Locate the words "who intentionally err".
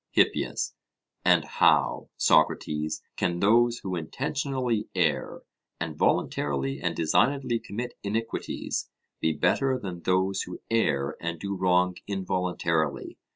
3.83-5.43